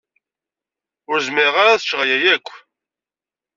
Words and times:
Ur 1.09 1.17
zmireɣ 1.25 1.55
ara 1.61 1.71
ad 1.73 1.81
ččeɣ 1.83 1.99
aya 2.03 2.17
akk. 2.35 2.47